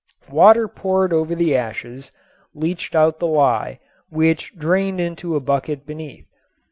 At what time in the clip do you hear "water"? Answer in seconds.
0.31-0.67